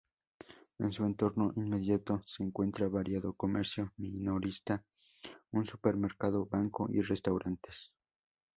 En 0.79 0.91
su 0.91 1.05
entorno 1.05 1.53
inmediato 1.55 2.23
se 2.25 2.41
encuentra 2.41 2.87
variado 2.89 3.33
comercio 3.33 3.93
minorista, 3.97 4.83
un 5.51 5.67
supermercado, 5.67 6.47
banco 6.47 6.89
y 6.91 7.01
restaurantes. 7.01 7.93